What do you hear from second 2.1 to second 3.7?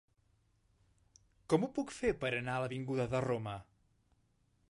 per anar a l'avinguda de Roma?